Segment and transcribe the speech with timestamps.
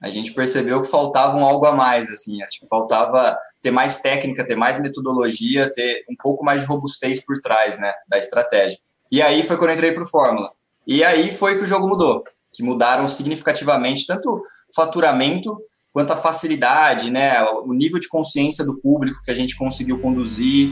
[0.00, 4.00] a gente percebeu que faltava um algo a mais, assim, acho que faltava ter mais
[4.00, 8.78] técnica, ter mais metodologia, ter um pouco mais de robustez por trás, né, da estratégia.
[9.10, 10.52] E aí foi quando eu entrei para o Fórmula.
[10.86, 12.22] E aí foi que o jogo mudou,
[12.52, 14.42] que mudaram significativamente tanto o
[14.74, 15.56] faturamento
[15.92, 20.70] quanto a facilidade, né, o nível de consciência do público que a gente conseguiu conduzir.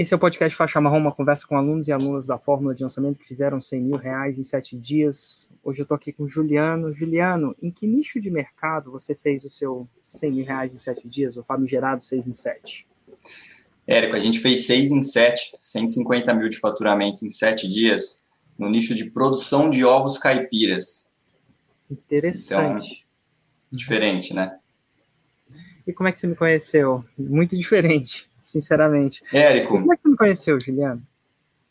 [0.00, 2.82] Esse é o podcast Faixa Marrom, uma conversa com alunos e alunas da Fórmula de
[2.82, 5.46] Lançamento que fizeram 100 mil reais em sete dias.
[5.62, 6.90] Hoje eu estou aqui com o Juliano.
[6.94, 11.06] Juliano, em que nicho de mercado você fez o seu 100 mil reais em sete
[11.06, 12.86] dias, o famigerado 6 em 7?
[13.86, 18.26] Érico, a gente fez 6 em 7, 150 mil de faturamento em sete dias,
[18.58, 21.12] no nicho de produção de ovos caipiras.
[21.90, 22.86] Interessante.
[22.86, 24.58] Então, diferente, né?
[25.86, 27.04] E como é que você me conheceu?
[27.18, 29.22] Muito diferente sinceramente.
[29.32, 29.80] Érico.
[29.80, 31.00] Como é que você me conheceu, Juliano?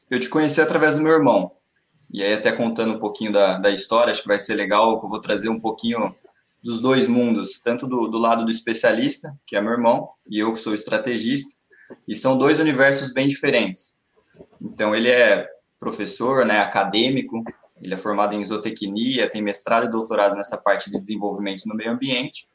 [0.10, 1.52] Eu te conheci através do meu irmão.
[2.12, 5.10] E aí, até contando um pouquinho da, da história, acho que vai ser legal, eu
[5.10, 6.16] vou trazer um pouquinho
[6.64, 10.52] dos dois mundos, tanto do, do lado do especialista, que é meu irmão, e eu
[10.52, 11.60] que sou estrategista,
[12.08, 13.98] e são dois universos bem diferentes.
[14.60, 15.48] Então, ele é
[15.80, 17.44] professor, né, acadêmico,
[17.82, 21.92] ele é formado em zootecnia, tem mestrado e doutorado nessa parte de desenvolvimento no meio
[21.92, 22.48] ambiente.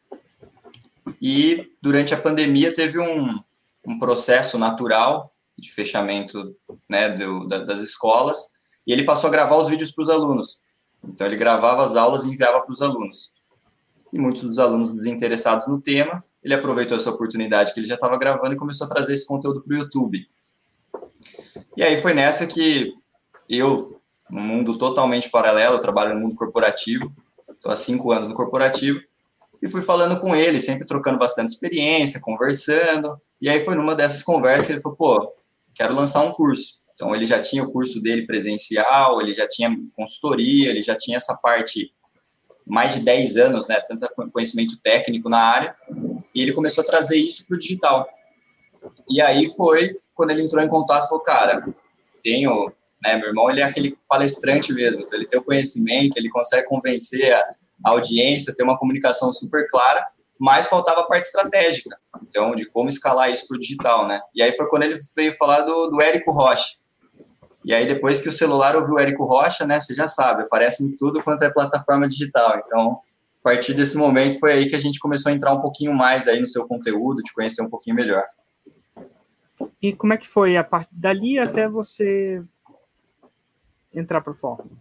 [1.21, 3.43] E durante a pandemia teve um,
[3.87, 6.55] um processo natural de fechamento
[6.89, 8.53] né, do, da, das escolas,
[8.87, 10.59] e ele passou a gravar os vídeos para os alunos.
[11.03, 13.33] Então, ele gravava as aulas e enviava para os alunos.
[14.13, 18.19] E muitos dos alunos desinteressados no tema, ele aproveitou essa oportunidade que ele já estava
[18.19, 20.27] gravando e começou a trazer esse conteúdo para o YouTube.
[21.77, 22.93] E aí foi nessa que
[23.49, 27.13] eu, num mundo totalmente paralelo, eu trabalho no mundo corporativo,
[27.51, 29.01] estou há cinco anos no corporativo,
[29.63, 33.19] e fui falando com ele, sempre trocando bastante experiência, conversando.
[33.45, 35.35] E aí foi numa dessas conversas que ele falou: pô,
[35.75, 36.81] quero lançar um curso.
[36.95, 41.19] Então ele já tinha o curso dele presencial, ele já tinha consultoria, ele já tinha
[41.19, 41.93] essa parte
[42.67, 45.77] mais de 10 anos, né, tanto conhecimento técnico na área,
[46.35, 48.09] e ele começou a trazer isso para o digital.
[49.11, 51.69] E aí foi quando ele entrou em contato, falou, cara,
[52.23, 52.73] tenho,
[53.05, 56.67] né, meu irmão, ele é aquele palestrante mesmo, então ele tem o conhecimento, ele consegue
[56.67, 57.41] convencer a,
[57.85, 60.07] a audiência, ter uma comunicação super clara,
[60.41, 61.95] mas faltava a parte estratégica,
[62.29, 64.21] então, de como escalar isso para o digital, né?
[64.35, 66.77] E aí foi quando ele veio falar do, do Érico Rocha.
[67.65, 70.85] E aí, depois que o celular ouviu o Érico Rocha, né, você já sabe, aparece
[70.85, 72.63] em tudo quanto é plataforma digital.
[72.67, 73.01] Então,
[73.41, 76.29] a partir desse momento, foi aí que a gente começou a entrar um pouquinho mais
[76.29, 78.25] aí no seu conteúdo, te conhecer um pouquinho melhor.
[79.81, 82.43] E como é que foi a parte dali até você
[83.95, 84.77] entrar para o Fórmula?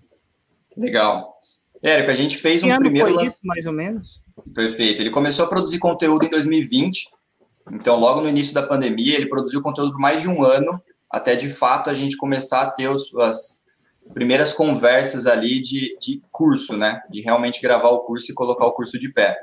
[0.77, 1.37] Legal.
[1.81, 3.13] Érico, a gente fez que um primeiro.
[3.13, 4.21] Foi isso, mais ou menos?
[4.53, 5.01] Perfeito.
[5.01, 7.09] Ele começou a produzir conteúdo em 2020.
[7.71, 11.35] Então, logo no início da pandemia, ele produziu conteúdo por mais de um ano, até
[11.35, 13.63] de fato a gente começar a ter os, as
[14.13, 17.01] primeiras conversas ali de, de curso, né?
[17.09, 19.37] De realmente gravar o curso e colocar o curso de pé.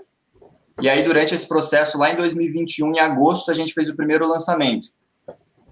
[0.83, 4.27] E aí, durante esse processo, lá em 2021, em agosto, a gente fez o primeiro
[4.27, 4.89] lançamento.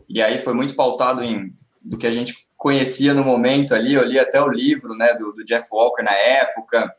[0.08, 4.04] E aí foi muito pautado em do que a gente conhecia no momento ali, eu
[4.04, 6.94] li até o livro né, do, do Jeff Walker na época,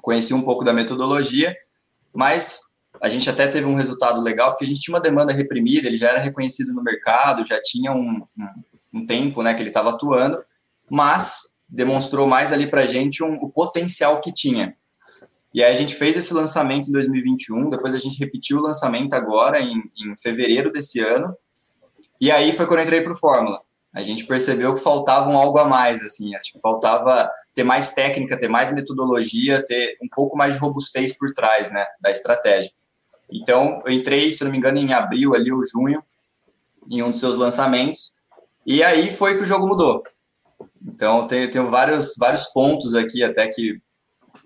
[0.00, 1.54] conheci um pouco da metodologia,
[2.12, 2.73] mas
[3.04, 5.98] a gente até teve um resultado legal, porque a gente tinha uma demanda reprimida, ele
[5.98, 8.48] já era reconhecido no mercado, já tinha um, um,
[8.94, 10.42] um tempo né, que ele estava atuando,
[10.90, 14.74] mas demonstrou mais ali para a gente um, o potencial que tinha.
[15.52, 19.12] E aí a gente fez esse lançamento em 2021, depois a gente repetiu o lançamento
[19.12, 21.36] agora em, em fevereiro desse ano,
[22.18, 23.60] e aí foi quando eu entrei para o Fórmula
[23.94, 27.94] a gente percebeu que faltava um algo a mais, assim, acho que faltava ter mais
[27.94, 32.72] técnica, ter mais metodologia, ter um pouco mais de robustez por trás, né, da estratégia.
[33.34, 36.00] Então, eu entrei, se não me engano, em abril ali, ou junho,
[36.88, 38.14] em um dos seus lançamentos,
[38.64, 40.04] e aí foi que o jogo mudou.
[40.86, 43.80] Então, tenho, tenho vários, vários pontos aqui até que,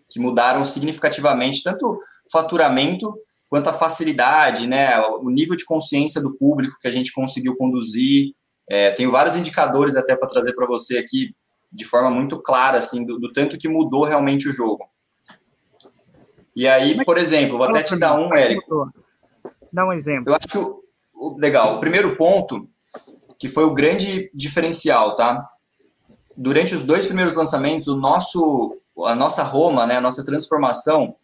[0.09, 2.01] que mudaram significativamente, tanto o
[2.33, 3.15] faturamento
[3.49, 8.33] quanto a facilidade, né, o nível de consciência do público que a gente conseguiu conduzir,
[8.69, 11.35] é, tenho vários indicadores até para trazer para você aqui
[11.73, 14.85] de forma muito clara, assim, do, do, tanto que mudou realmente o jogo.
[16.59, 18.93] E aí, por exemplo, vou até te dar um, Érico.
[19.73, 20.25] Dá um exemplo.
[20.27, 20.83] Eu acho que, o,
[21.15, 22.69] o, legal, o primeiro ponto,
[23.39, 25.49] que foi o grande diferencial, tá?
[26.37, 28.77] Durante os dois primeiros lançamentos, o nosso,
[29.07, 31.15] a nossa Roma, né, a nossa transformação,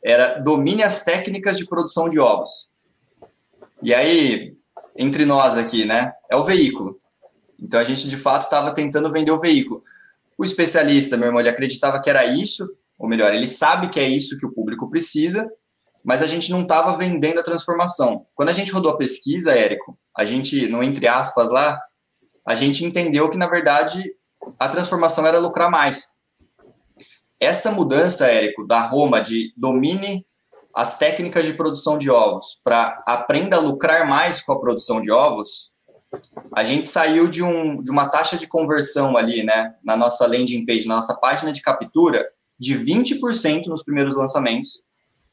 [0.00, 2.70] era domine as técnicas de produção de ovos.
[3.82, 4.56] E aí,
[4.96, 6.12] entre nós aqui, né?
[6.30, 7.00] É o veículo.
[7.60, 9.82] Então a gente de fato estava tentando vender o veículo.
[10.38, 14.08] O especialista, meu irmão, ele acreditava que era isso, ou melhor, ele sabe que é
[14.08, 15.48] isso que o público precisa,
[16.04, 18.22] mas a gente não estava vendendo a transformação.
[18.34, 21.80] Quando a gente rodou a pesquisa, Érico, a gente, no entre aspas lá,
[22.46, 24.04] a gente entendeu que na verdade
[24.58, 26.12] a transformação era lucrar mais.
[27.40, 30.26] essa mudança, Érico, da Roma de domine
[30.74, 35.10] as técnicas de produção de ovos para aprenda a lucrar mais com a produção de
[35.10, 35.72] ovos,
[36.54, 40.66] a gente saiu de, um, de uma taxa de conversão ali, né, na nossa landing
[40.66, 44.82] page, na nossa página de captura, de 20% nos primeiros lançamentos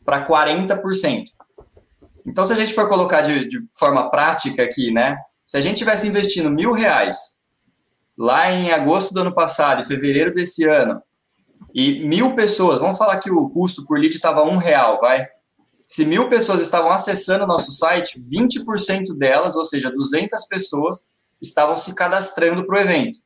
[0.04, 1.26] para 40%.
[2.26, 5.78] Então, se a gente for colocar de, de, forma prática aqui, né, se a gente
[5.78, 7.36] tivesse investindo mil reais
[8.18, 11.02] lá em agosto do ano passado e fevereiro desse ano,
[11.74, 15.26] e mil pessoas, vamos falar que o custo por lead estava um real, vai?
[15.86, 21.06] Se mil pessoas estavam acessando o nosso site, 20% delas, ou seja, 200 pessoas,
[21.42, 23.20] estavam se cadastrando para o evento.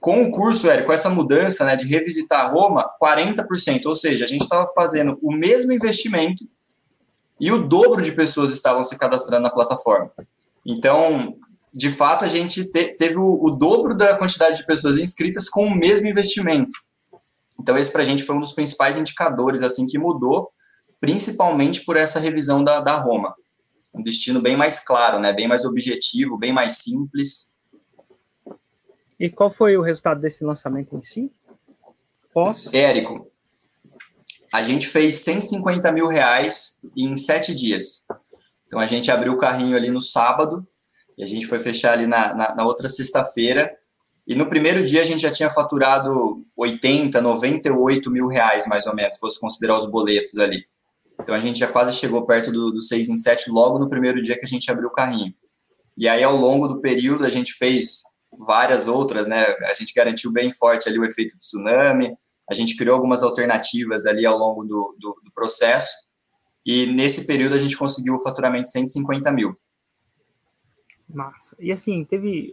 [0.00, 4.28] Com o curso, Érico, com essa mudança né, de revisitar Roma, 40%, ou seja, a
[4.28, 6.44] gente estava fazendo o mesmo investimento
[7.40, 10.10] e o dobro de pessoas estavam se cadastrando na plataforma.
[10.64, 11.36] Então,
[11.72, 15.66] de fato, a gente te, teve o, o, dobro da quantidade de pessoas inscritas com
[15.66, 16.74] o mesmo investimento.
[17.60, 20.50] Então, esse para a gente foi um dos principais indicadores assim que mudou,
[21.00, 23.34] principalmente por essa revisão da, da Roma.
[23.94, 25.32] Um destino bem mais claro, né?
[25.32, 27.54] bem mais objetivo, bem mais simples.
[29.18, 31.32] E qual foi o resultado desse lançamento em si?
[32.32, 32.72] Pós?
[32.72, 33.30] Érico,
[34.52, 38.04] a gente fez 150 mil reais em sete dias.
[38.66, 40.66] Então a gente abriu o carrinho ali no sábado
[41.16, 43.74] e a gente foi fechar ali na, na, na outra sexta-feira.
[44.26, 48.94] E no primeiro dia a gente já tinha faturado 80, 98 mil reais, mais ou
[48.94, 50.64] menos, se fosse considerar os boletos ali.
[51.20, 54.20] Então a gente já quase chegou perto do, do 6 em 7 logo no primeiro
[54.20, 55.32] dia que a gente abriu o carrinho.
[55.96, 58.02] E aí ao longo do período a gente fez
[58.38, 59.44] várias outras, né?
[59.64, 62.16] A gente garantiu bem forte ali o efeito do tsunami,
[62.48, 65.90] a gente criou algumas alternativas ali ao longo do, do, do processo,
[66.64, 69.56] e nesse período a gente conseguiu o faturamento de 150 mil.
[71.08, 71.56] Massa.
[71.60, 72.52] E assim, teve.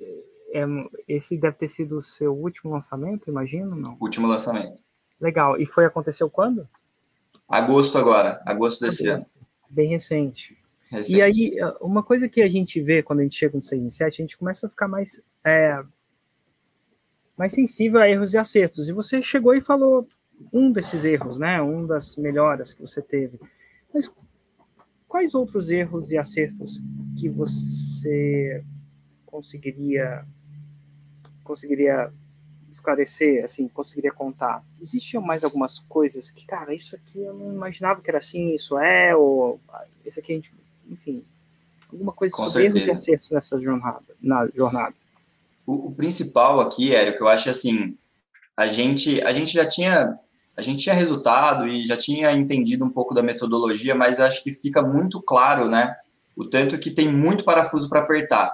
[0.54, 0.64] É,
[1.08, 3.98] esse deve ter sido o seu último lançamento, imagino, não?
[4.00, 4.84] Último lançamento.
[5.20, 5.60] Legal.
[5.60, 6.68] E foi aconteceu quando?
[7.50, 9.26] Agosto agora, agosto desse ano.
[9.68, 10.56] Bem recente.
[10.94, 11.18] Recente.
[11.18, 13.90] E aí, uma coisa que a gente vê quando a gente chega no 6 em
[13.90, 15.84] 7, a gente começa a ficar mais é,
[17.38, 18.88] mais sensível a erros e acertos.
[18.88, 20.08] E você chegou e falou
[20.52, 21.62] um desses erros, né?
[21.62, 23.40] Um das melhoras que você teve.
[23.94, 24.12] Mas
[25.08, 26.82] quais outros erros e acertos
[27.20, 28.64] que você
[29.26, 30.26] conseguiria
[31.44, 32.12] conseguiria
[32.72, 34.66] esclarecer, assim, conseguiria contar?
[34.82, 38.80] Existiam mais algumas coisas que, cara, isso aqui eu não imaginava que era assim, isso
[38.80, 39.60] é, ou
[40.06, 40.54] isso aqui a gente,
[40.90, 41.24] enfim,
[41.92, 42.92] alguma coisa Com sobre certeza.
[42.92, 44.96] e acertos nessa jornada, na jornada.
[45.66, 47.98] O, o principal aqui, Érico, eu acho assim,
[48.58, 50.20] a gente, a gente já tinha
[50.56, 54.44] a gente tinha resultado e já tinha entendido um pouco da metodologia, mas eu acho
[54.44, 55.96] que fica muito claro, né,
[56.36, 58.54] o tanto que tem muito parafuso para apertar.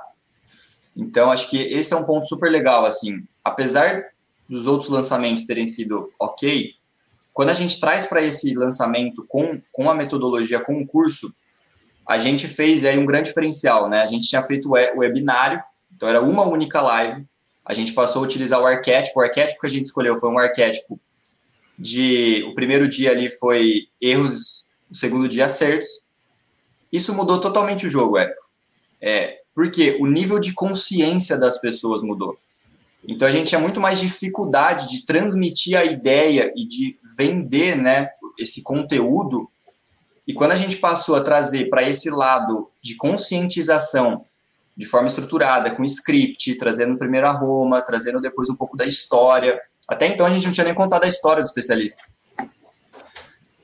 [0.96, 4.06] Então, acho que esse é um ponto super legal, assim, apesar
[4.48, 6.74] dos outros lançamentos terem sido ok,
[7.34, 11.34] quando a gente traz para esse lançamento com, com a metodologia, com o curso,
[12.09, 14.01] a gente fez aí um grande diferencial, né?
[14.01, 15.63] A gente tinha feito o webinário
[16.00, 17.25] então era uma única live.
[17.65, 19.19] A gente passou a utilizar o arquétipo.
[19.19, 20.97] O arquétipo que a gente escolheu foi um arquétipo
[21.77, 22.41] de.
[22.44, 25.89] O primeiro dia ali foi erros, o segundo dia acertos.
[26.89, 28.41] Isso mudou totalmente o jogo, Érico.
[29.01, 32.39] É, porque o nível de consciência das pessoas mudou.
[33.06, 38.09] Então a gente tinha muito mais dificuldade de transmitir a ideia e de vender né,
[38.39, 39.51] esse conteúdo.
[40.30, 44.24] E quando a gente passou a trazer para esse lado de conscientização
[44.78, 49.59] de forma estruturada, com script, trazendo primeiro a Roma, trazendo depois um pouco da história.
[49.88, 52.04] Até então a gente não tinha nem contado a história do especialista.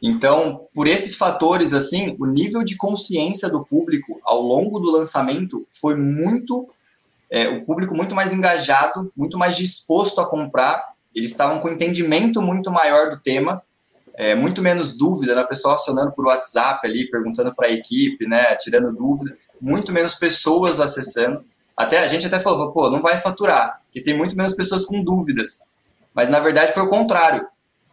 [0.02, 5.64] Então, por esses fatores, assim, o nível de consciência do público ao longo do lançamento
[5.70, 6.68] foi muito,
[7.30, 10.84] é, o público muito mais engajado, muito mais disposto a comprar.
[11.14, 13.62] Eles estavam com entendimento muito maior do tema,
[14.18, 15.44] é, muito menos dúvida, né?
[15.44, 18.56] Pessoal acionando por WhatsApp ali, perguntando para a equipe, né?
[18.56, 21.44] Tirando dúvida muito menos pessoas acessando.
[21.76, 25.04] Até a gente até falou, pô, não vai faturar, porque tem muito menos pessoas com
[25.04, 25.64] dúvidas.
[26.14, 27.46] Mas na verdade foi o contrário,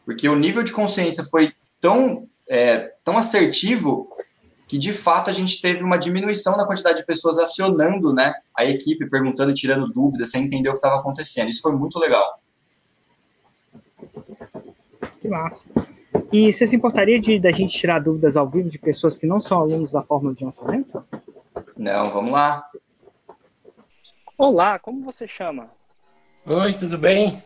[0.04, 4.08] porque o nível de consciência foi tão, é, tão assertivo
[4.68, 8.64] que de fato a gente teve uma diminuição na quantidade de pessoas acionando né, a
[8.64, 11.50] equipe, perguntando, tirando dúvidas, sem entender o que estava acontecendo.
[11.50, 12.40] Isso foi muito legal.
[15.20, 15.68] Que massa.
[16.32, 19.40] E você se importaria de da gente tirar dúvidas ao vivo de pessoas que não
[19.40, 21.04] são alunos da fórmula de lançamento?
[21.76, 22.66] Não, vamos lá.
[24.36, 25.70] Olá, como você chama?
[26.46, 27.42] Oi, tudo bem?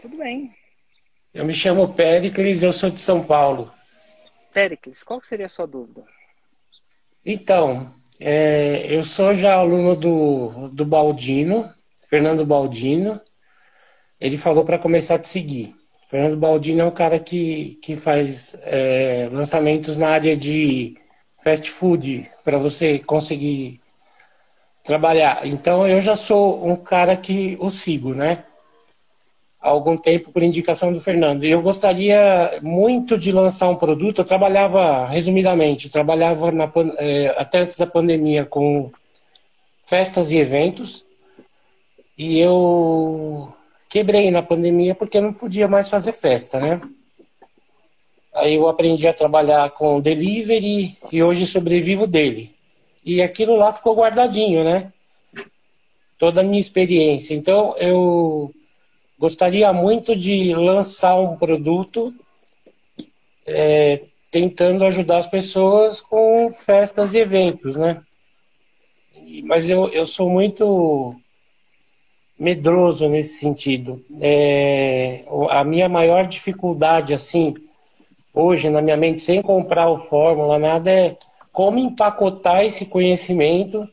[0.00, 0.52] Tudo bem.
[1.32, 3.70] Eu me chamo Péricles, eu sou de São Paulo.
[4.52, 6.04] Péricles, qual seria a sua dúvida?
[7.24, 11.68] Então, é, eu sou já aluno do, do Baldino,
[12.08, 13.20] Fernando Baldino.
[14.20, 15.74] Ele falou para começar a te seguir.
[16.06, 20.96] Fernando Baldini é um cara que, que faz é, lançamentos na área de
[21.42, 23.80] fast food para você conseguir
[24.82, 25.46] trabalhar.
[25.46, 28.44] Então eu já sou um cara que o sigo, né?
[29.60, 31.44] Há algum tempo por indicação do Fernando.
[31.44, 34.18] E eu gostaria muito de lançar um produto.
[34.18, 38.92] Eu trabalhava, resumidamente, trabalhava na, é, até antes da pandemia com
[39.82, 41.06] festas e eventos.
[42.16, 43.54] E eu
[43.94, 46.80] quebrei na pandemia porque não podia mais fazer festa, né?
[48.34, 52.52] Aí eu aprendi a trabalhar com delivery e hoje sobrevivo dele.
[53.04, 54.92] E aquilo lá ficou guardadinho, né?
[56.18, 57.34] Toda a minha experiência.
[57.34, 58.52] Então eu
[59.16, 62.12] gostaria muito de lançar um produto
[63.46, 68.02] é, tentando ajudar as pessoas com festas e eventos, né?
[69.44, 71.14] Mas eu, eu sou muito
[72.38, 74.04] medroso nesse sentido.
[74.20, 77.54] É, a minha maior dificuldade, assim,
[78.32, 81.16] hoje na minha mente, sem comprar o Fórmula, nada, é
[81.52, 83.88] como empacotar esse conhecimento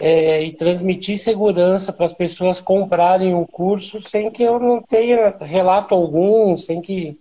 [0.00, 5.36] é, e transmitir segurança para as pessoas comprarem o curso sem que eu não tenha
[5.40, 7.18] relato algum, sem que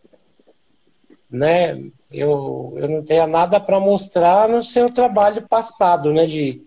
[1.30, 1.80] né,
[2.12, 6.62] eu, eu não tenha nada para mostrar no seu trabalho passado, né, de,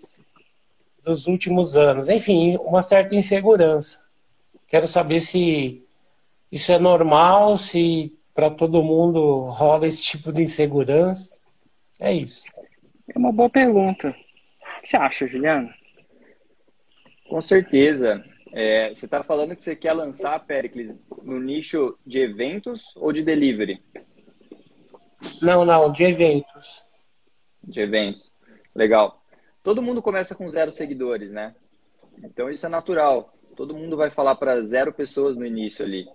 [1.07, 2.09] dos últimos anos.
[2.09, 4.11] Enfim, uma certa insegurança.
[4.67, 5.83] Quero saber se
[6.51, 11.41] isso é normal, se para todo mundo rola esse tipo de insegurança.
[12.01, 12.45] É isso.
[13.09, 14.09] É uma boa pergunta.
[14.09, 15.73] O que você acha, Juliano?
[17.29, 18.23] Com certeza.
[18.53, 23.23] É, você está falando que você quer lançar, Pericles, no nicho de eventos ou de
[23.23, 23.83] delivery?
[25.41, 26.67] Não, não, de eventos.
[27.63, 28.31] De eventos.
[28.75, 29.21] Legal.
[29.67, 31.53] Todo mundo começa com zero seguidores, né?
[32.23, 33.37] Então isso é natural.
[33.57, 36.07] Todo mundo vai falar para zero pessoas no início ali.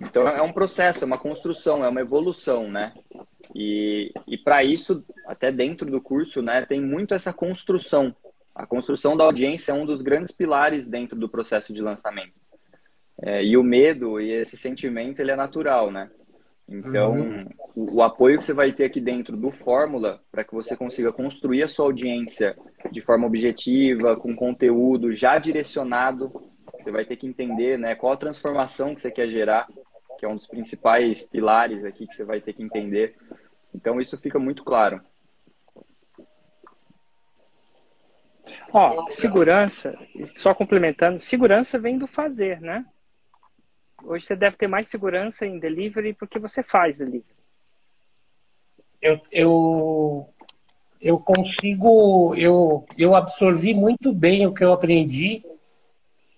[0.00, 2.94] Então é um processo, é uma construção, é uma evolução, né?
[3.54, 8.16] E, e para isso, até dentro do curso, né, tem muito essa construção.
[8.54, 12.40] A construção da audiência é um dos grandes pilares dentro do processo de lançamento.
[13.20, 16.10] É, e o medo e esse sentimento, ele é natural, né?
[16.68, 17.46] Então, uhum.
[17.74, 21.10] o, o, apoio que você vai ter aqui dentro do Fórmula, para que você consiga
[21.10, 22.56] construir a sua audiência
[22.90, 26.30] de forma objetiva, com conteúdo já direcionado,
[26.78, 29.66] você vai ter que entender né, qual a transformação que você quer gerar
[30.18, 33.14] que é um dos principais pilares aqui que você vai ter que entender.
[33.72, 35.00] Então, isso fica muito claro.
[38.72, 39.96] Ó, segurança,
[40.34, 42.84] só complementando, segurança vem do fazer, né?
[44.04, 47.24] Hoje você deve ter mais segurança em delivery porque você faz delivery.
[49.00, 50.28] Eu, eu,
[51.00, 55.42] eu consigo, eu, eu absorvi muito bem o que eu aprendi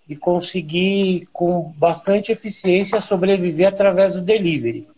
[0.09, 4.88] e consegui, com bastante eficiência, sobreviver através do delivery.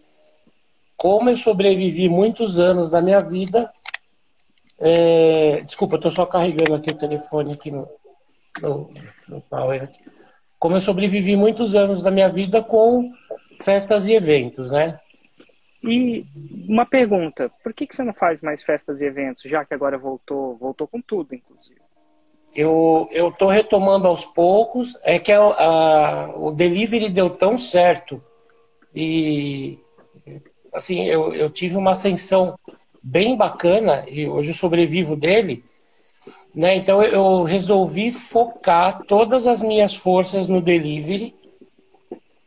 [0.97, 3.71] Como eu sobrevivi muitos anos da minha vida.
[4.79, 5.61] É...
[5.61, 7.87] Desculpa, estou só carregando aqui o telefone aqui no,
[8.61, 8.91] no,
[9.29, 9.87] no power.
[10.63, 13.13] Como eu sobrevivi muitos anos da minha vida com
[13.61, 14.97] festas e eventos, né?
[15.83, 16.25] E
[16.69, 19.99] uma pergunta, por que, que você não faz mais festas e eventos, já que agora
[19.99, 21.81] voltou, voltou com tudo, inclusive?
[22.55, 24.97] eu eu estou retomando aos poucos.
[25.03, 28.23] É que a, a, o delivery deu tão certo
[28.95, 29.81] e
[30.73, 32.57] assim eu, eu tive uma ascensão
[33.03, 35.65] bem bacana e hoje eu sobrevivo dele.
[36.55, 36.77] Né?
[36.77, 41.35] Então eu resolvi focar todas as minhas forças no delivery,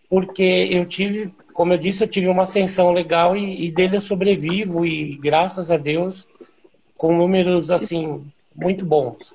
[0.09, 4.01] porque eu tive, como eu disse, eu tive uma ascensão legal e, e dele eu
[4.01, 6.27] sobrevivo e graças a Deus
[6.95, 9.33] com números assim muito bons.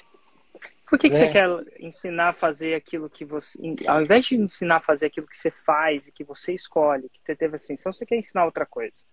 [0.90, 1.32] Por que, que você né?
[1.32, 1.48] quer
[1.78, 3.56] ensinar a fazer aquilo que você.
[3.86, 7.20] Ao invés de ensinar a fazer aquilo que você faz e que você escolhe, que
[7.24, 9.04] você teve ascensão, você quer ensinar outra coisa?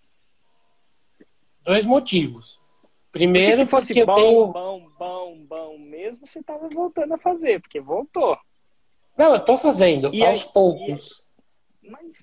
[1.63, 2.59] Dois motivos.
[3.11, 4.47] Primeiro, porque se fosse bom, tenho...
[4.47, 4.86] bom, bom,
[6.07, 8.37] mesmo, você estava voltando a fazer, porque voltou.
[9.17, 11.23] Não, eu estou fazendo, e aos aí, poucos.
[11.83, 11.89] E...
[11.89, 12.17] Mas,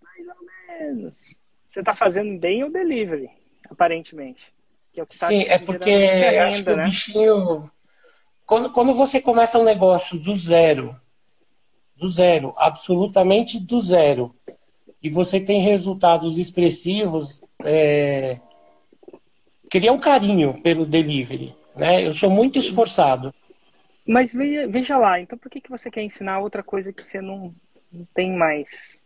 [0.00, 1.18] mais ou menos.
[1.66, 3.30] Você está fazendo bem o delivery,
[3.70, 4.52] aparentemente.
[4.92, 6.82] Que é o que tá Sim, é porque renda, acho que né?
[6.82, 7.70] o bichinho
[8.44, 10.94] quando, quando você começa um negócio do zero,
[11.96, 14.34] do zero, absolutamente do zero,
[15.02, 18.38] e você tem resultados expressivos, é,
[19.70, 21.56] cria um carinho pelo delivery.
[21.76, 22.06] Né?
[22.06, 23.34] Eu sou muito esforçado.
[24.06, 27.20] Mas veja, veja lá, então por que, que você quer ensinar outra coisa que você
[27.20, 27.54] não,
[27.90, 28.98] não tem mais?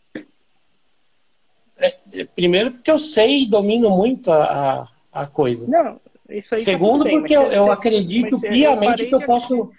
[1.78, 5.70] É, primeiro porque eu sei e domino muito a, a coisa.
[5.70, 9.26] Não, isso aí tá Segundo, tá bem, porque eu, eu acredito piamente eu que eu
[9.26, 9.70] posso.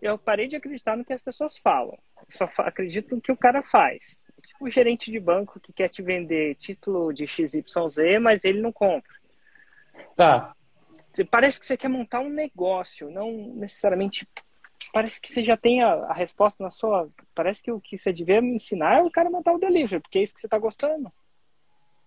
[0.00, 1.98] Eu parei de acreditar no que as pessoas falam.
[2.18, 4.24] Eu só acredito no que o cara faz.
[4.42, 7.62] tipo um gerente de banco que quer te vender título de XYZ,
[8.18, 9.12] mas ele não compra.
[10.16, 10.54] Tá.
[11.24, 14.26] Parece que você quer montar um negócio, não necessariamente.
[14.92, 17.08] Parece que você já tem a, a resposta na sua.
[17.34, 20.18] Parece que o que você devia me ensinar é o cara montar o delivery, porque
[20.18, 21.12] é isso que você está gostando.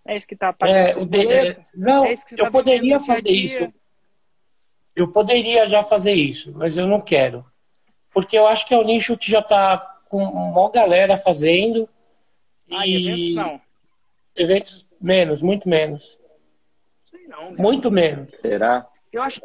[0.05, 1.58] É isso que está é, o de...
[1.74, 3.74] Não, é eu tá poderia fazer isso.
[4.96, 7.46] Eu poderia já fazer isso, mas eu não quero.
[8.13, 9.77] Porque eu acho que é um nicho que já está
[10.10, 11.89] com uma galera fazendo.
[12.72, 13.62] Ah, e eventos não.
[14.36, 16.20] Eventos menos, muito menos.
[17.10, 17.53] Sei não.
[17.53, 18.36] Muito menos.
[18.36, 18.88] Será?
[19.13, 19.41] Eu acho.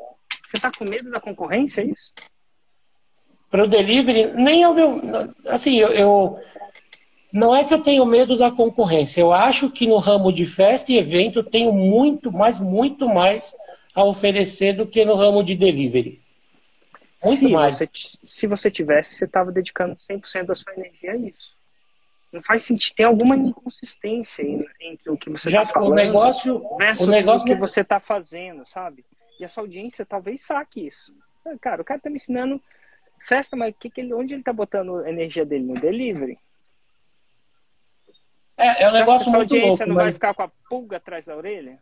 [0.47, 2.13] Você tá com medo da concorrência, é isso?
[3.51, 5.01] Para o delivery, nem é o meu.
[5.47, 6.41] Assim, eu, eu,
[7.33, 9.21] Não é que eu tenho medo da concorrência.
[9.21, 13.55] Eu acho que no ramo de festa e evento eu tenho muito, mas muito mais
[13.95, 16.23] a oferecer do que no ramo de delivery.
[17.25, 17.79] Muito se mais.
[17.79, 21.57] Você, se você tivesse, você estava dedicando 100% da sua energia a isso.
[22.33, 22.95] Não faz sentido.
[22.95, 24.43] Tem alguma inconsistência
[24.81, 27.43] entre o que você está falando o negócio, versus o, negócio...
[27.43, 29.05] o que você está fazendo, sabe?
[29.39, 31.15] E essa audiência talvez saque isso.
[31.47, 32.61] Ah, cara, o cara está me ensinando
[33.21, 35.65] festa, mas que que ele, onde ele está botando a energia dele?
[35.65, 36.39] No delivery?
[38.57, 39.55] É, é um negócio muito louco.
[39.55, 40.05] A audiência não mas...
[40.05, 41.81] vai ficar com a pulga atrás da orelha?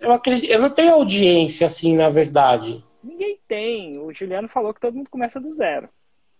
[0.00, 2.82] Eu, acredito, eu não tenho audiência assim, na verdade.
[3.04, 3.98] Ninguém tem.
[3.98, 5.88] O Juliano falou que todo mundo começa do zero.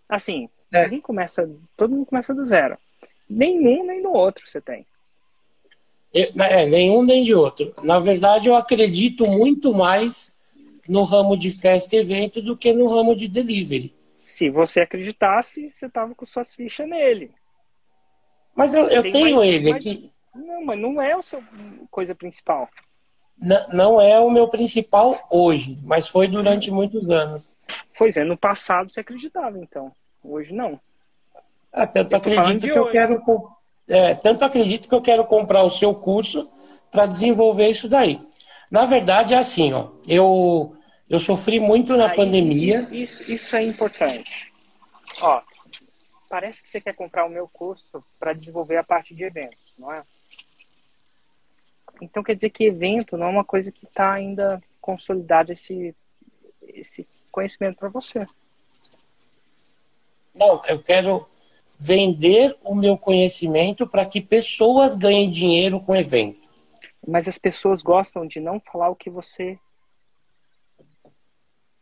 [0.09, 0.83] Assim, é.
[0.83, 2.77] ninguém começa, todo mundo começa do zero.
[3.29, 4.85] Nenhum nem do outro você tem.
[6.13, 7.73] É, nenhum nem de outro.
[7.83, 12.87] Na verdade, eu acredito muito mais no ramo de festa e evento do que no
[12.87, 13.93] ramo de delivery.
[14.17, 17.31] Se você acreditasse, você tava com suas fichas nele.
[18.55, 20.11] Mas eu, eu tenho mais, ele aqui.
[20.35, 21.41] Não, mas não é a sua
[21.89, 22.69] coisa principal
[23.73, 27.57] não é o meu principal hoje, mas foi durante muitos anos.
[27.97, 29.91] Pois é, no passado você acreditava, então.
[30.23, 30.79] Hoje não.
[31.73, 32.91] Ah, tanto acredito que eu hoje.
[32.91, 33.23] quero.
[33.87, 36.49] É, tanto acredito que eu quero comprar o seu curso
[36.91, 38.21] para desenvolver isso daí.
[38.69, 39.91] Na verdade, é assim, ó.
[40.07, 40.75] Eu,
[41.09, 42.77] eu sofri muito na pandemia.
[42.77, 44.51] Isso, isso, isso é importante.
[45.19, 45.41] Ó,
[46.29, 49.91] parece que você quer comprar o meu curso para desenvolver a parte de eventos, não
[49.91, 50.03] é?
[52.01, 55.95] Então quer dizer que evento não é uma coisa que está ainda consolidado esse,
[56.63, 58.25] esse conhecimento para você.
[60.35, 61.27] Não, eu quero
[61.81, 66.49] vender o meu conhecimento para que pessoas ganhem dinheiro com evento.
[67.07, 69.57] Mas as pessoas gostam de não falar o que você.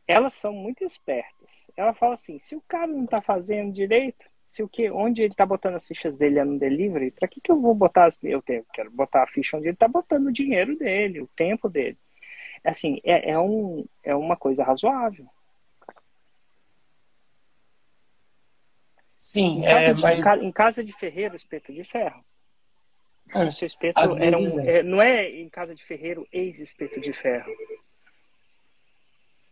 [0.08, 1.52] Elas são muito espertas.
[1.76, 5.34] Ela fala assim: se o cara não está fazendo direito, se o que, onde ele
[5.34, 8.18] está botando as fichas dele é no delivery, para que, que eu vou botar as,
[8.24, 11.98] eu quero botar a ficha onde ele está botando o dinheiro dele, o tempo dele.
[12.64, 15.28] Assim, é, é, um, é uma coisa razoável.
[19.20, 20.42] Sim, em casa, é, de, mas...
[20.42, 22.24] em casa de ferreiro, espeto de ferro.
[23.34, 27.12] Ah, o seu espeto era um, é, não é em casa de ferreiro, ex-espeto de
[27.12, 27.52] ferro.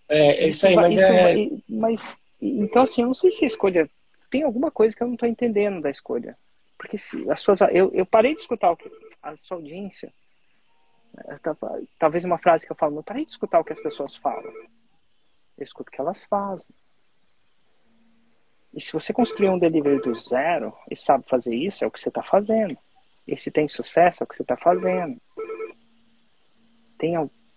[0.08, 1.50] É, isso, isso aí, mas isso, é...
[1.68, 3.90] Mas, então, assim, eu não sei se a escolha
[4.32, 6.38] tem alguma coisa que eu não estou entendendo da escolha.
[6.78, 8.90] Porque se as suas, eu, eu parei de escutar o que
[9.22, 10.14] a sua audiência.
[11.18, 11.36] É,
[12.00, 14.54] talvez uma frase que eu falo, eu parei de escutar o que as pessoas falam.
[15.58, 16.66] Eu escuto o que elas fazem.
[18.74, 22.00] E se você construir um delivery do zero e sabe fazer isso, é o que
[22.00, 22.78] você está fazendo.
[23.28, 25.20] E se tem sucesso, é o que você está fazendo.
[26.98, 27.14] Tem,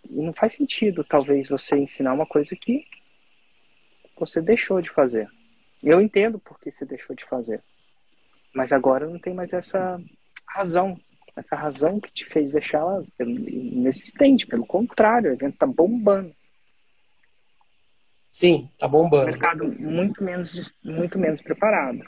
[0.09, 2.85] não faz sentido, talvez, você ensinar uma coisa que
[4.19, 5.29] você deixou de fazer.
[5.83, 7.63] Eu entendo por que você deixou de fazer.
[8.55, 10.01] Mas agora não tem mais essa
[10.47, 10.99] razão.
[11.37, 14.47] Essa razão que te fez deixar ela inexistente.
[14.47, 16.35] Pelo contrário, o evento está bombando.
[18.31, 19.25] Sim, está bombando.
[19.25, 22.01] O mercado muito menos, muito menos preparado.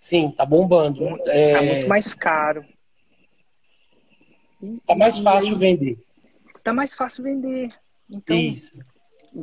[0.00, 1.16] Sim, está bombando.
[1.18, 1.60] Está é...
[1.60, 2.64] muito mais caro.
[4.62, 5.98] Está mais fácil vender.
[6.56, 7.68] Está mais fácil vender.
[8.08, 8.82] Então, Isso.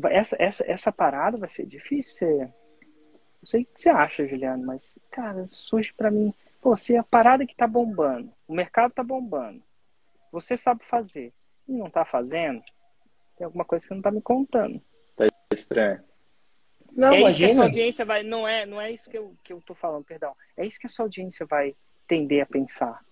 [0.09, 2.39] Essa, essa, essa parada vai ser difícil.
[2.39, 6.33] Não sei o que você acha, Juliano, mas, cara, surge para mim.
[6.61, 9.61] Pô, se a parada que tá bombando, o mercado tá bombando,
[10.31, 11.33] você sabe fazer
[11.67, 12.61] e não tá fazendo,
[13.37, 14.81] tem alguma coisa que não tá me contando.
[15.53, 16.03] Estranho.
[16.91, 17.29] Não, é imagina.
[17.29, 18.23] Isso que a sua audiência vai.
[18.23, 20.35] Não é, não é isso que eu, que eu tô falando, perdão.
[20.57, 21.75] É isso que a sua audiência vai
[22.07, 23.03] tender a pensar.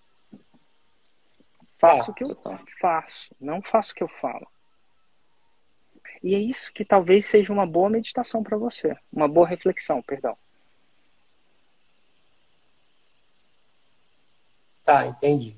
[1.78, 2.36] Faço ah, o que eu
[2.78, 4.46] faço, não faço o que eu falo.
[6.22, 10.36] E é isso que talvez seja uma boa meditação para você, uma boa reflexão, perdão.
[14.84, 15.56] Tá, entendi.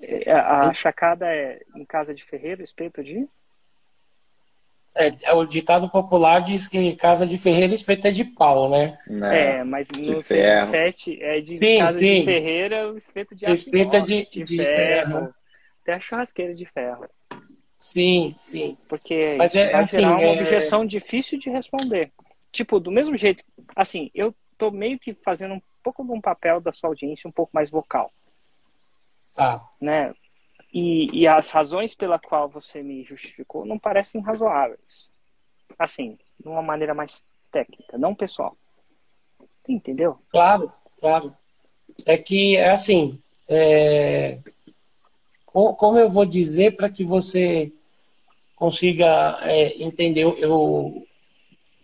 [0.00, 3.28] É, a, a chacada é em casa de ferreiro, espeto de?
[4.94, 8.98] É, é, o ditado popular diz que casa de ferreira espeta é de pau, né?
[9.32, 12.20] É, mas no 7 é de sim, casa sim.
[12.20, 15.10] de ferreira o espeto de Espeta de, de, de, ferro.
[15.10, 15.34] ferro.
[15.82, 17.08] Até a churrasqueira de ferro.
[17.78, 18.76] Sim, sim.
[18.88, 20.30] Porque mas é, vai assim, gerar uma é...
[20.30, 22.12] objeção difícil de responder.
[22.52, 23.42] Tipo, do mesmo jeito,
[23.74, 27.32] assim, eu tô meio que fazendo um pouco de um papel da sua audiência um
[27.32, 28.12] pouco mais vocal.
[29.34, 29.66] Tá.
[29.80, 30.12] Né?
[30.72, 35.10] E, e as razões pela qual você me justificou não parecem razoáveis.
[35.78, 38.56] Assim, de uma maneira mais técnica, não pessoal.
[39.68, 40.18] Entendeu?
[40.30, 41.34] Claro, claro.
[42.06, 44.38] É que, é assim, é...
[45.46, 47.70] como eu vou dizer para que você
[48.56, 50.22] consiga é, entender?
[50.38, 51.06] Eu,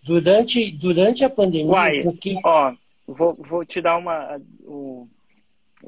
[0.03, 1.71] durante, durante a pandemia.
[1.71, 2.39] Uai, que...
[2.43, 2.75] ó,
[3.07, 5.07] vou, vou te dar uma, o,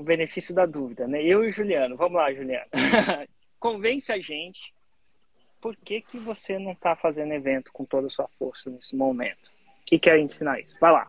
[0.01, 1.23] o benefício da dúvida, né?
[1.23, 2.67] Eu e o Juliano, vamos lá, Juliano.
[3.61, 4.73] Convence a gente
[5.61, 9.51] por que, que você não está fazendo evento com toda a sua força nesse momento
[9.93, 10.75] e quer ensinar isso.
[10.81, 11.07] Vai lá.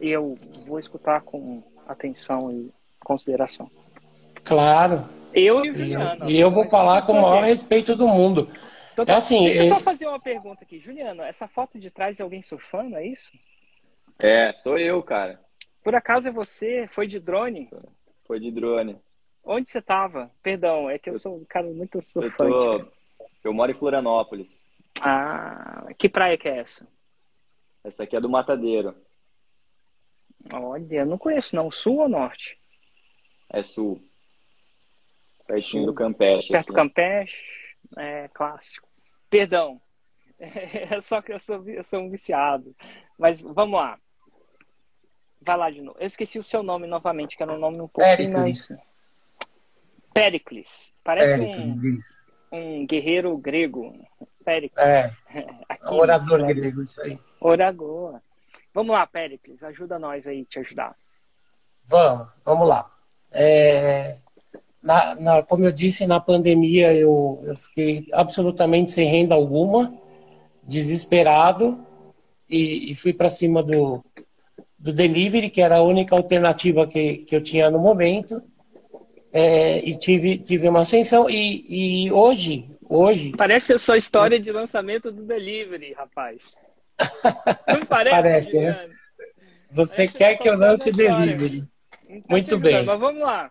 [0.00, 3.68] Eu vou escutar com atenção e consideração.
[4.44, 5.04] Claro.
[5.32, 6.30] Eu e o Juliano.
[6.30, 8.48] E eu, vou falar com o maior respeito do mundo.
[8.92, 10.78] Então, é assim, deixa eu só fazer uma pergunta aqui.
[10.78, 13.32] Juliano, essa foto de trás é alguém surfando, é isso?
[14.16, 15.40] É, sou eu, cara.
[15.82, 16.86] Por acaso é você?
[16.92, 17.68] Foi de drone?
[18.26, 18.98] Foi de drone.
[19.44, 20.30] Onde você estava?
[20.42, 22.52] Perdão, é que eu, eu sou um cara muito surfante.
[22.52, 22.92] Eu, tô...
[23.44, 24.56] eu moro em Florianópolis.
[25.00, 26.86] Ah, que praia que é essa?
[27.82, 28.94] Essa aqui é do Matadeiro.
[30.52, 31.70] Olha, eu não conheço não.
[31.70, 32.58] Sul ou norte?
[33.50, 34.00] É sul.
[35.46, 35.92] Pertinho sul.
[35.92, 36.52] do Campeche.
[36.52, 37.42] Perto do Campeche,
[37.96, 38.88] é clássico.
[39.28, 39.80] Perdão.
[40.36, 42.74] É só que eu sou, eu sou um viciado.
[43.16, 43.96] Mas vamos lá.
[45.44, 45.98] Vai lá de novo.
[46.00, 48.68] Eu esqueci o seu nome novamente, que era um nome um pouquinho mais.
[50.12, 50.92] Pericles.
[51.02, 52.02] Parece Pericles.
[52.50, 53.94] Um, um guerreiro grego.
[54.44, 54.84] Pericles.
[54.84, 55.10] É.
[55.68, 56.54] Aqui, orador né?
[56.54, 57.18] grego, isso aí.
[57.40, 58.20] Orador.
[58.72, 59.62] Vamos lá, Pericles.
[59.62, 60.96] Ajuda nós aí, te ajudar.
[61.86, 62.90] Vamos, vamos lá.
[63.30, 64.16] É,
[64.82, 69.92] na, na, como eu disse, na pandemia eu, eu fiquei absolutamente sem renda alguma,
[70.62, 71.84] desesperado,
[72.48, 74.04] e, e fui para cima do,
[74.84, 78.42] do delivery, que era a única alternativa que, que eu tinha no momento.
[79.32, 81.28] É, e tive, tive uma ascensão.
[81.28, 83.32] E, e hoje, hoje.
[83.34, 86.54] Parece a sua história de lançamento do delivery, rapaz.
[87.66, 88.90] Não parece, parece né?
[89.72, 91.64] Você parece quer que eu lance delivery.
[92.28, 92.84] Muito bem.
[92.84, 93.50] Mas vamos lá.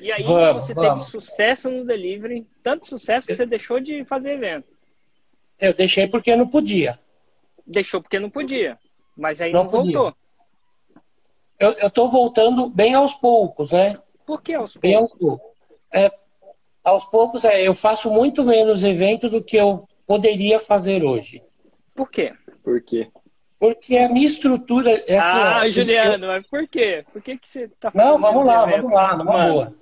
[0.00, 0.98] E aí vamos, você vamos.
[0.98, 4.66] teve sucesso no delivery, tanto sucesso que você deixou de fazer evento.
[5.58, 6.98] Eu deixei porque não podia.
[7.64, 8.76] Deixou porque não podia.
[9.16, 10.14] Mas aí não, não voltou
[11.58, 13.98] eu, tô voltando bem aos poucos, né?
[14.26, 15.30] Por que aos bem poucos?
[15.30, 15.40] Aos,
[15.92, 16.10] é,
[16.84, 21.42] aos poucos, é, eu faço muito menos evento do que eu poderia fazer hoje.
[21.94, 22.32] Por quê?
[22.62, 23.08] Por quê?
[23.58, 26.28] Porque a minha estrutura é assim, Ah, ó, Juliano, eu...
[26.28, 27.04] mas por quê?
[27.12, 28.82] Por que, que você tá Não, vamos lá, evento?
[28.82, 29.74] vamos lá, numa Mano, boa.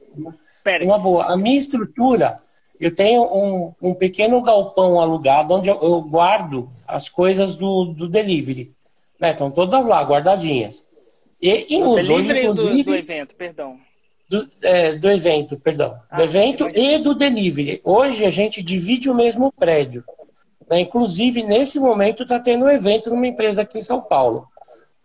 [0.64, 1.26] Pera uma boa.
[1.26, 2.36] A minha estrutura,
[2.80, 8.08] eu tenho um, um pequeno galpão alugado onde eu, eu guardo as coisas do, do
[8.08, 8.72] delivery.
[9.20, 9.32] Né?
[9.32, 10.85] Estão todas lá, guardadinhas.
[11.40, 12.12] E em uso.
[12.12, 13.78] Hoje, do, do evento, perdão.
[14.28, 16.00] Do, é, do evento, perdão.
[16.10, 17.80] Ah, do evento e do delivery.
[17.84, 20.04] Hoje a gente divide o mesmo prédio.
[20.68, 20.80] Né?
[20.80, 24.48] Inclusive, nesse momento, está tendo um evento numa empresa aqui em São Paulo.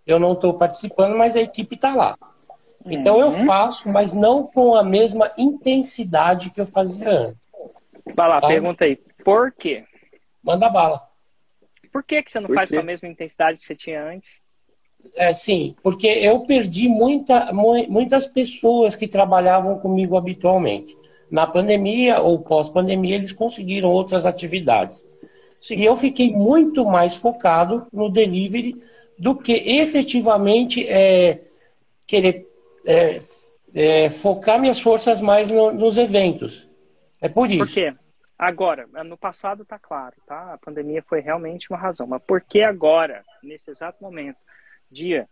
[0.06, 2.18] Eu não estou participando, mas a equipe está lá.
[2.86, 3.22] Então uhum.
[3.22, 7.48] eu faço, mas não com a mesma intensidade que eu fazia antes.
[8.16, 8.48] Vai lá, tá?
[8.48, 8.96] pergunta aí.
[9.24, 9.86] Por quê?
[10.44, 11.00] Manda bala.
[11.92, 12.76] Por que, que você não Por faz quê?
[12.76, 14.41] com a mesma intensidade que você tinha antes?
[15.16, 20.96] É, sim, porque eu perdi muita, muitas pessoas que trabalhavam comigo habitualmente.
[21.30, 25.08] Na pandemia ou pós-pandemia, eles conseguiram outras atividades.
[25.62, 25.76] Sim.
[25.76, 28.76] E eu fiquei muito mais focado no delivery
[29.18, 31.42] do que efetivamente é,
[32.08, 32.48] querer
[32.86, 33.20] é,
[33.74, 36.70] é, focar minhas forças mais no, nos eventos.
[37.22, 37.60] É por isso.
[37.60, 37.94] Por quê?
[38.38, 40.54] Agora, no passado está claro, tá?
[40.54, 42.08] A pandemia foi realmente uma razão.
[42.08, 44.38] Mas por que agora, nesse exato momento?
[44.92, 45.28] Dia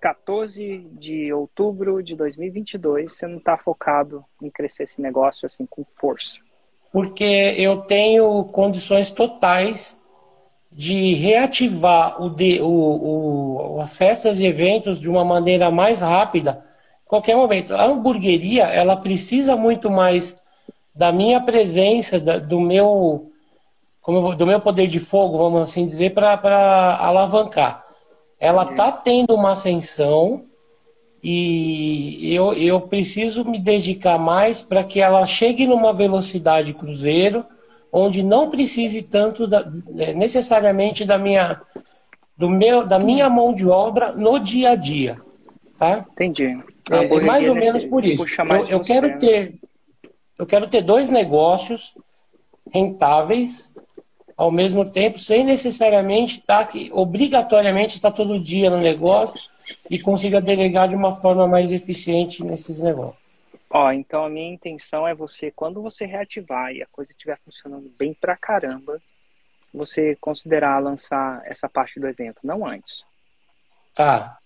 [0.00, 5.84] 14 de outubro de 2022, você não está focado em crescer esse negócio assim com
[5.96, 6.42] força?
[6.92, 10.00] Porque eu tenho condições totais
[10.70, 16.62] de reativar o, de, o, o, as festas e eventos de uma maneira mais rápida,
[17.06, 17.74] qualquer momento.
[17.74, 20.38] A hamburgueria, ela precisa muito mais
[20.94, 23.30] da minha presença, da, do meu
[24.00, 27.83] como do meu poder de fogo, vamos assim dizer, para alavancar
[28.38, 30.44] ela está tendo uma ascensão
[31.22, 37.46] e eu, eu preciso me dedicar mais para que ela chegue numa velocidade cruzeiro,
[37.90, 39.66] onde não precise tanto da,
[39.96, 41.62] é, necessariamente da minha
[42.36, 45.18] do meu da minha mão de obra no dia a dia,
[45.78, 46.04] tá?
[46.12, 46.58] Entendi.
[46.90, 48.22] É, é mais ou menos por isso.
[48.50, 49.16] Eu, eu quero né?
[49.18, 49.54] ter
[50.38, 51.94] eu quero ter dois negócios
[52.70, 53.73] rentáveis
[54.36, 59.34] ao mesmo tempo, sem necessariamente estar tá que obrigatoriamente estar tá todo dia no negócio
[59.88, 63.22] e consiga delegar de uma forma mais eficiente nesses negócios.
[63.70, 67.92] Ó, então a minha intenção é você, quando você reativar e a coisa estiver funcionando
[67.98, 69.00] bem pra caramba,
[69.72, 73.04] você considerar lançar essa parte do evento, não antes.
[73.92, 74.38] Tá.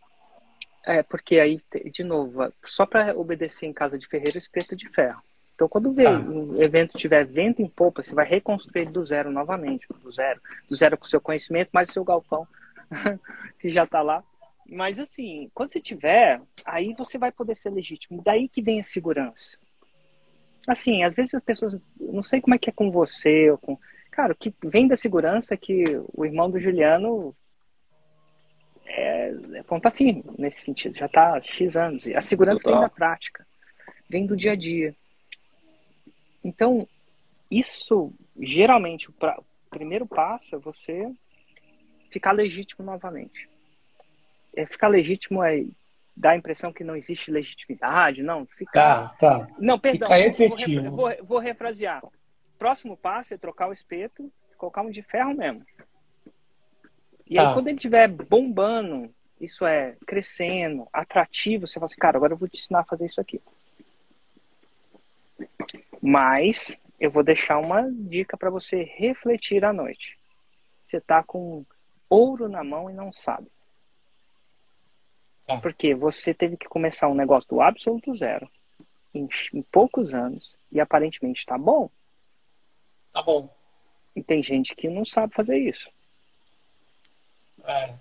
[0.86, 1.60] É, porque aí,
[1.92, 5.22] de novo, só para obedecer em casa de ferreiro, espeto de ferro.
[5.58, 6.20] Então, quando tá.
[6.20, 10.76] o evento tiver vento em popa, você vai reconstruir do zero novamente, do zero, do
[10.76, 12.46] zero com o seu conhecimento, mais o seu galpão,
[13.58, 14.22] que já está lá.
[14.68, 18.22] Mas assim, quando você tiver, aí você vai poder ser legítimo.
[18.24, 19.58] Daí que vem a segurança.
[20.64, 23.76] Assim, às vezes as pessoas, não sei como é que é com você ou com,
[24.12, 27.34] cara, o que vem da segurança é que o irmão do Juliano
[28.86, 32.06] é, é ponta firme nesse sentido, já está X anos.
[32.14, 32.78] A segurança Total.
[32.78, 33.44] vem da prática,
[34.08, 34.94] vem do dia a dia.
[36.42, 36.88] Então,
[37.50, 41.12] isso geralmente o, pra, o primeiro passo é você
[42.10, 43.48] ficar legítimo novamente
[44.58, 45.64] é, ficar legítimo é
[46.16, 48.44] dar a impressão que não existe legitimidade, não.
[48.46, 49.16] Ficar...
[49.16, 49.48] Tá, tá.
[49.58, 52.02] Não, perdão, vou, vou, vou, refrasear.
[52.58, 55.64] Próximo passo é trocar o espeto, colocar um de ferro mesmo.
[57.24, 57.48] E tá.
[57.48, 62.38] aí, quando ele estiver bombando, isso é, crescendo, atrativo, você fala assim, cara, agora eu
[62.38, 63.40] vou te ensinar a fazer isso aqui.
[66.00, 70.18] Mas eu vou deixar uma dica para você refletir à noite.
[70.86, 71.64] Você está com
[72.08, 73.48] ouro na mão e não sabe.
[75.62, 78.48] Porque você teve que começar um negócio do absoluto zero
[79.14, 81.90] em, em poucos anos e aparentemente está bom.
[83.10, 83.48] Tá bom.
[84.14, 85.88] E tem gente que não sabe fazer isso.
[87.64, 87.94] É.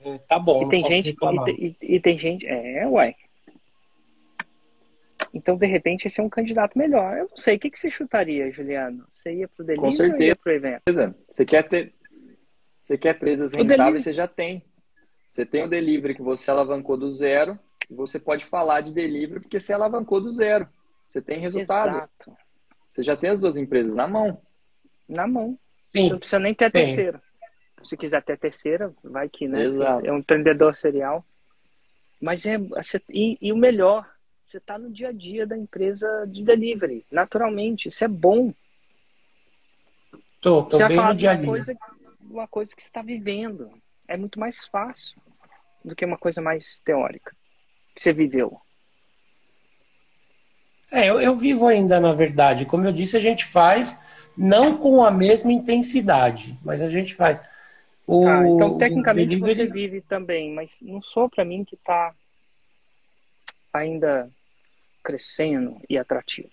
[0.00, 0.66] é tá bom.
[0.66, 3.14] E tem gente e, e, e, tem gente, é, uai.
[5.32, 7.16] Então, de repente, esse é um candidato melhor.
[7.16, 9.06] Eu não sei, o que, que você chutaria, Juliano?
[9.12, 10.16] Você ia pro delivery Com certeza.
[10.16, 10.82] ou ia pro evento?
[11.28, 11.94] Você quer ter,
[12.80, 14.64] você quer presas rentáveis, você já tem.
[15.28, 17.56] Você tem o delivery que você alavancou do zero,
[17.88, 20.68] e você pode falar de delivery porque você alavancou do zero.
[21.06, 21.90] Você tem resultado.
[21.90, 22.36] Exato.
[22.88, 24.40] Você já tem as duas empresas na mão.
[25.08, 25.58] Na mão.
[25.94, 26.04] Sim.
[26.04, 27.22] Você não precisa nem ter a terceira.
[27.82, 29.62] Se quiser ter a terceira, vai que, né?
[29.62, 30.06] Exato.
[30.06, 31.24] É um empreendedor serial.
[32.20, 32.58] Mas é.
[33.08, 34.08] E, e o melhor,
[34.50, 37.88] você está no dia a dia da empresa de delivery, naturalmente.
[37.88, 38.52] Isso é bom.
[40.40, 41.44] Tô, tô você bem no dia a dia.
[41.44, 41.78] Uma coisa,
[42.20, 43.70] uma coisa que você está vivendo
[44.08, 45.20] é muito mais fácil
[45.84, 47.34] do que uma coisa mais teórica
[47.94, 48.60] que você viveu.
[50.90, 52.66] É, eu, eu, vivo ainda, na verdade.
[52.66, 57.40] Como eu disse, a gente faz não com a mesma intensidade, mas a gente faz.
[58.04, 59.54] O, ah, então, tecnicamente, delivery...
[59.54, 62.12] você vive também, mas não sou para mim que está
[63.72, 64.28] ainda
[65.02, 66.52] crescendo e atrativo.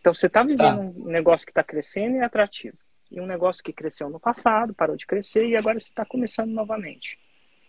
[0.00, 0.74] Então, você está vivendo tá.
[0.76, 2.76] um negócio que está crescendo e atrativo
[3.10, 7.18] e um negócio que cresceu no passado, parou de crescer e agora está começando novamente.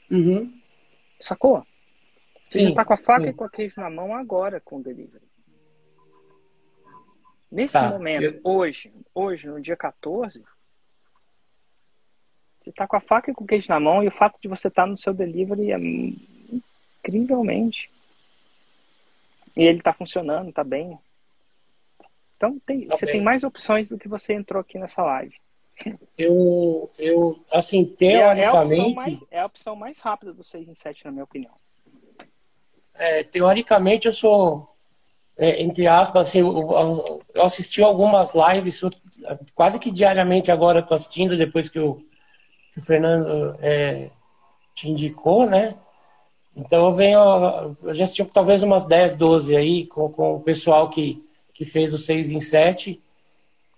[0.09, 0.53] Uhum.
[1.19, 1.65] Sacou?
[2.43, 3.29] Você está com a faca sim.
[3.29, 5.25] e com a queijo na mão agora com o delivery.
[7.51, 7.89] Nesse tá.
[7.89, 8.39] momento, eu...
[8.43, 10.43] hoje, hoje, no dia 14,
[12.59, 14.47] você está com a faca e com o queijo na mão e o fato de
[14.47, 15.77] você estar tá no seu delivery é
[17.03, 17.90] incrivelmente.
[19.55, 20.97] E ele está funcionando, está bem.
[22.37, 25.35] Então tem, tá você tem mais opções do que você entrou aqui nessa live.
[26.17, 28.81] Eu, eu assim, teoricamente.
[28.81, 31.23] É, é, a, mais, é a opção mais rápida do 6 em 7, na minha
[31.23, 31.53] opinião.
[32.93, 34.75] É, teoricamente, eu sou,
[35.37, 38.81] é, entre aspas, assim, eu, eu, assisti algumas lives,
[39.55, 41.95] quase que diariamente agora estou assistindo, depois que o,
[42.73, 44.11] que o Fernando é,
[44.75, 45.75] te indicou, né?
[46.55, 47.19] Então eu venho,
[47.83, 51.23] eu já assisti talvez umas 10, 12 aí, com, com o pessoal que
[51.61, 52.99] que fez o 6 em 7.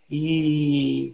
[0.10, 1.14] E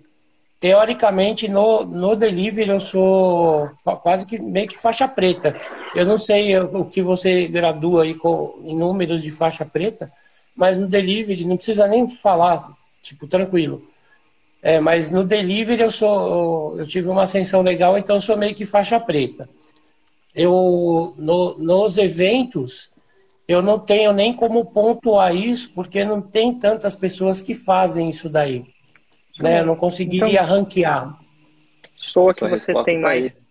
[0.60, 3.72] teoricamente no, no delivery eu sou
[4.04, 5.60] quase que meio que faixa preta.
[5.95, 10.12] Eu não sei o que você gradua aí com, em números de faixa preta,
[10.56, 12.69] mas no delivery não precisa nem falar,
[13.02, 13.82] tipo, tranquilo.
[14.62, 18.54] É, mas no delivery eu sou eu tive uma ascensão legal, então eu sou meio
[18.54, 19.50] que faixa preta.
[20.39, 22.91] Eu no, nos eventos
[23.49, 28.30] eu não tenho nem como pontuar isso, porque não tem tantas pessoas que fazem isso
[28.30, 28.63] daí.
[29.39, 29.62] Né?
[29.62, 31.19] Eu não conseguiria então, ranquear.
[31.97, 33.36] Só que você tem tá mais.
[33.36, 33.41] Aí.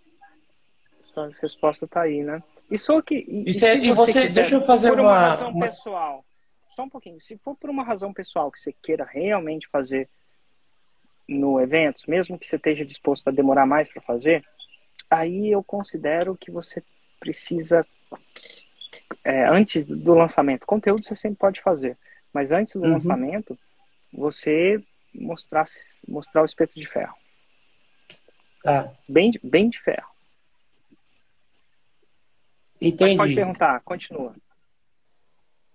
[1.12, 2.40] Sua resposta está aí, né?
[2.70, 3.16] E só que.
[3.28, 5.66] E, e, e você, quiser, deixa eu fazer por uma, uma razão uma...
[5.66, 6.24] pessoal.
[6.76, 7.20] Só um pouquinho.
[7.20, 10.08] Se for por uma razão pessoal que você queira realmente fazer
[11.28, 14.44] no evento, mesmo que você esteja disposto a demorar mais para fazer,
[15.10, 16.82] aí eu considero que você
[17.18, 17.86] precisa,
[19.24, 21.96] é, antes do lançamento, conteúdo você sempre pode fazer,
[22.32, 22.92] mas antes do uhum.
[22.92, 23.58] lançamento,
[24.12, 24.82] você
[25.14, 25.64] mostrar,
[26.06, 27.14] mostrar o espeto de ferro.
[28.62, 28.92] Tá.
[29.08, 30.08] Bem, bem de ferro.
[32.80, 33.16] Entendi.
[33.16, 34.34] Mas pode perguntar, continua.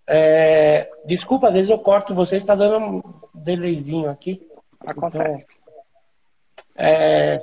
[0.08, 3.02] É, desculpa, às vezes eu corto você, está dando um
[3.34, 4.46] delayzinho aqui.
[4.80, 5.46] Acontece.
[5.46, 5.64] Então,
[6.76, 7.38] é,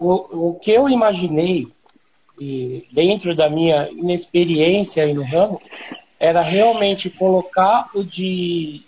[0.00, 1.68] o, o que eu imaginei,
[2.40, 5.60] e dentro da minha inexperiência no ramo,
[6.18, 8.82] era realmente colocar o de,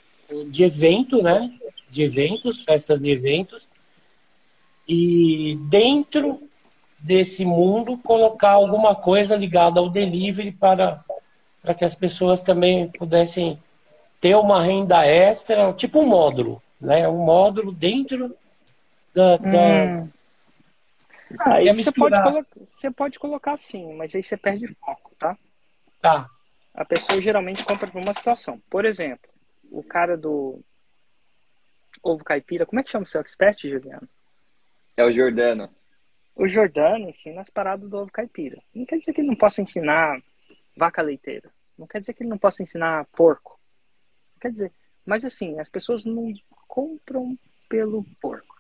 [0.49, 1.53] de evento, né?
[1.89, 3.69] De eventos, festas de eventos,
[4.89, 6.43] e dentro
[6.99, 11.05] desse mundo colocar alguma coisa ligada ao delivery para,
[11.63, 13.59] para que as pessoas também pudessem
[14.21, 17.09] ter uma renda extra, tipo um módulo, né?
[17.09, 18.35] Um módulo dentro
[19.13, 19.37] da.
[19.37, 20.07] da...
[21.39, 25.37] Ah, aí você pode, colocar, você pode colocar sim, mas aí você perde foco, tá?
[26.01, 26.31] Tá.
[26.75, 28.61] A pessoa geralmente compra por uma situação.
[28.71, 29.31] Por exemplo,
[29.71, 30.61] o cara do
[32.03, 34.09] ovo caipira, como é que chama o seu expert, Juliano?
[34.97, 35.71] É o Jordano.
[36.35, 38.61] O Jordano ensina as paradas do ovo caipira.
[38.75, 40.21] Não quer dizer que ele não possa ensinar
[40.77, 41.51] vaca leiteira.
[41.77, 43.59] Não quer dizer que ele não possa ensinar porco.
[44.35, 44.73] Não quer dizer.
[45.05, 46.33] Mas assim, as pessoas não
[46.67, 48.52] compram pelo porco.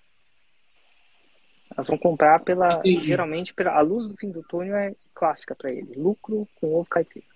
[1.76, 2.80] Elas vão comprar pela.
[2.84, 5.94] Geralmente, pela, a luz do fim do túnel é clássica para ele.
[5.96, 7.26] Lucro com ovo caipira.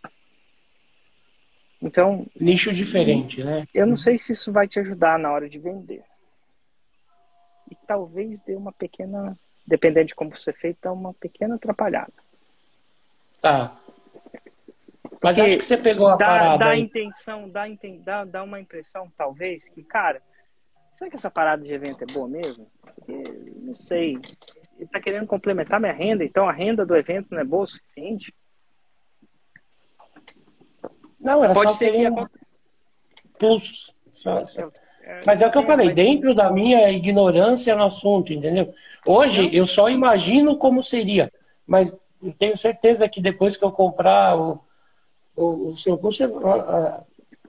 [1.81, 2.27] Então.
[2.38, 3.66] Nicho diferente, né?
[3.72, 6.03] Eu não sei se isso vai te ajudar na hora de vender.
[7.70, 9.37] E talvez dê uma pequena.
[9.66, 12.12] Dependendo de como você fez, dá uma pequena atrapalhada.
[13.40, 13.77] Tá.
[15.22, 16.81] Mas Porque acho que você pegou a dá, parada dá aí.
[16.81, 17.64] intenção, dá,
[18.05, 20.22] dá, dá uma impressão, talvez, que, cara,
[20.97, 22.71] será que essa parada de evento é boa mesmo?
[22.83, 23.13] Porque,
[23.63, 24.13] não sei.
[24.77, 27.67] Ele está querendo complementar minha renda, então a renda do evento não é boa o
[27.67, 28.35] suficiente?
[31.19, 32.27] Não, era Pode só ser que um
[33.39, 33.95] plus.
[34.11, 34.43] Só-
[35.03, 38.73] É, Mas é o que eu falei, mas- dentro da minha ignorância no assunto, entendeu?
[39.07, 41.31] Hoje eu só imagino como seria,
[41.67, 41.97] mas
[42.39, 44.59] tenho certeza que depois que eu comprar o,
[45.37, 46.25] o, o seu curso,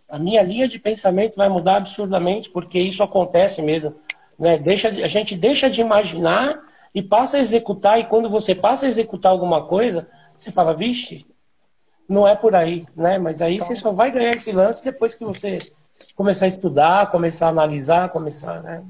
[0.10, 3.96] a, minha linha de pensamento vai mudar absurdamente, porque isso acontece mesmo.
[4.38, 4.58] Né?
[4.58, 6.60] Deixa, de- a gente deixa de imaginar
[6.94, 11.26] e passa a executar, e quando você passa a executar alguma coisa, você fala, vixe,
[12.08, 13.18] não é por aí, né?
[13.18, 15.60] Mas aí você só vai ganhar esse lance depois que você
[16.16, 18.84] começar a estudar, começar a analisar, começar, né?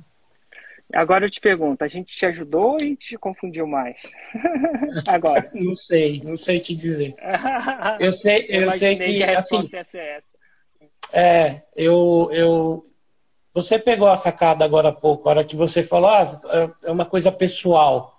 [0.94, 4.04] Agora eu te pergunto, a gente te ajudou ou a gente te confundiu mais?
[5.08, 5.44] Agora.
[5.54, 7.14] Não sei, não sei te dizer.
[8.00, 10.37] Eu sei, eu sei imaginei que, a assim, resposta ia ser essa.
[11.14, 12.84] É, eu, eu,
[13.54, 16.24] você pegou a sacada agora há pouco, a hora que você falou, ah,
[16.84, 18.14] é uma coisa pessoal.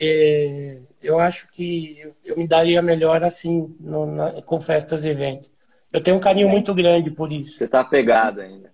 [0.00, 5.52] É, eu acho que eu, me daria melhor assim no, na, com festas e eventos.
[5.92, 7.58] Eu tenho um carinho muito grande por isso.
[7.58, 8.72] Você tá apegado ainda.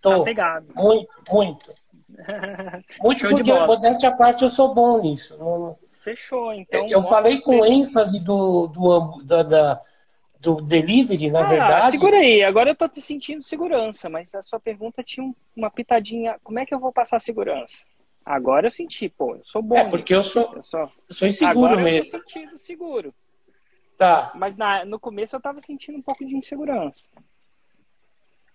[0.00, 0.66] Tô, Tá pegado.
[0.74, 1.72] muito, muito.
[3.02, 5.34] Muito Show porque, modéstia à parte, eu sou bom nisso.
[6.02, 6.86] Fechou, então.
[6.88, 9.80] eu falei com ênfase do, do, da, da-
[10.42, 11.90] do delivery, na Ah, verdade.
[11.92, 15.70] segura aí, agora eu tô te sentindo segurança, mas a sua pergunta tinha um- uma
[15.70, 16.36] pitadinha.
[16.42, 17.84] Como é que eu vou passar segurança?
[18.24, 19.76] Agora eu senti, pô, eu sou bom.
[19.76, 20.80] É, porque eu sou, Eu sou...
[20.80, 22.04] eu sou inseguro Agora eu mesmo.
[22.10, 23.14] tô sentindo seguro.
[23.96, 24.32] Tá.
[24.34, 27.02] Mas na, no começo eu tava sentindo um pouco de insegurança.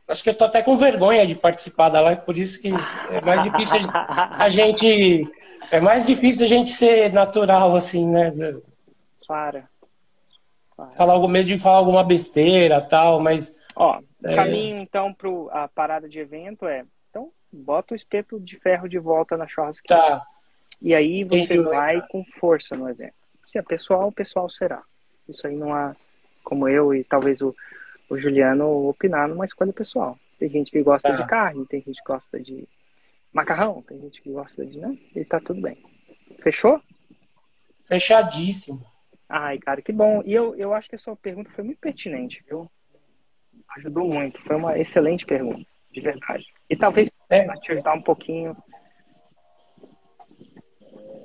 [0.09, 2.69] Acho que eu tô até com vergonha de participar da live, por isso que
[3.09, 3.75] é mais difícil
[4.39, 5.31] a gente.
[5.69, 8.31] É mais difícil a gente ser natural, assim, né?
[9.27, 9.69] Para.
[10.95, 13.67] Falar algo mesmo de falar alguma besteira tal, mas.
[13.75, 14.35] Ó, É.
[14.35, 18.99] caminho então para a parada de evento é, então bota o espeto de ferro de
[18.99, 20.01] volta na churrasqueira.
[20.01, 20.25] Tá.
[20.81, 21.61] E aí você Entendi.
[21.63, 23.13] vai com força no evento.
[23.43, 24.83] Se é pessoal, pessoal será.
[25.27, 25.95] Isso aí não há
[26.43, 27.55] como eu e talvez o,
[28.09, 30.17] o Juliano opinar numa escolha pessoal.
[30.39, 31.15] Tem gente que gosta Tá.
[31.15, 32.67] de carne, tem gente que gosta de
[33.33, 34.95] macarrão, tem gente que gosta de, né?
[35.15, 35.77] E tá tudo bem.
[36.43, 36.79] Fechou?
[37.81, 38.85] Fechadíssimo.
[39.29, 40.21] Ai, cara, que bom.
[40.25, 42.69] E eu, eu acho que a sua pergunta foi muito pertinente, viu?
[43.77, 44.41] Ajudou muito.
[44.43, 46.45] Foi uma excelente pergunta, de verdade.
[46.69, 47.45] E talvez É.
[47.59, 48.55] te ajudar um pouquinho.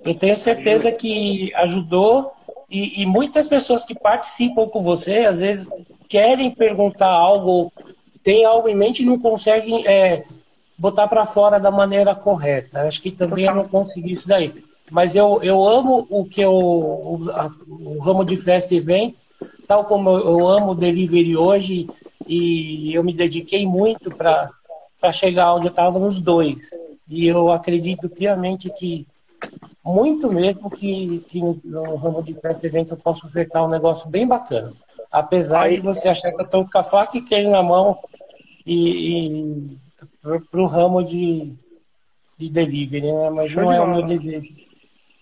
[0.05, 2.33] Eu tenho certeza que ajudou
[2.69, 5.69] e, e muitas pessoas que participam com você, às vezes,
[6.09, 7.73] querem perguntar algo,
[8.23, 10.25] tem algo em mente e não conseguem é,
[10.77, 12.83] botar para fora da maneira correta.
[12.83, 14.53] Acho que também eu não consegui isso daí.
[14.93, 17.19] Mas eu, eu amo o que eu, o,
[17.69, 19.23] o ramo de festa e evento,
[19.67, 21.89] tal como eu, amo o delivery hoje,
[22.27, 24.53] e eu me dediquei muito para
[25.11, 26.59] chegar onde eu estava nos dois.
[27.09, 29.07] E eu acredito piamente que,
[29.83, 34.75] muito mesmo, que, que no ramo de pré-evento eu posso ofertar um negócio bem bacana.
[35.11, 37.99] Apesar Aí, de você achar que eu estou com a faca e queijo na mão
[38.67, 39.67] e, e
[40.21, 41.57] para o ramo de,
[42.37, 43.31] de delivery, né?
[43.31, 44.51] Mas não é o meu desejo.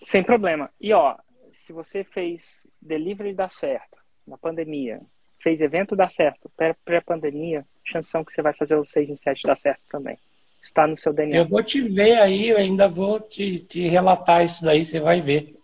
[0.03, 0.69] Sem problema.
[0.79, 1.15] E ó,
[1.51, 5.01] se você fez delivery dar certo na pandemia,
[5.41, 6.51] fez evento dar certo
[6.85, 10.17] pré-pandemia, chanção que você vai fazer o 6 em 7 dar certo também.
[10.61, 11.39] Está no seu DNA.
[11.39, 15.19] Eu vou te ver aí, eu ainda vou te, te relatar isso daí, você vai
[15.19, 15.55] ver.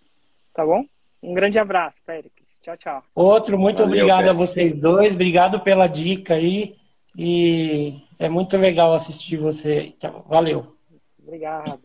[0.54, 0.84] Tá bom?
[1.22, 2.32] Um grande abraço, Pérez.
[2.62, 3.04] Tchau, tchau.
[3.14, 4.32] Outro, muito Valeu, obrigado Pérez.
[4.32, 6.76] a vocês dois, obrigado pela dica aí.
[7.16, 9.96] E é muito legal assistir você.
[10.28, 10.76] Valeu.
[11.20, 11.82] Obrigado.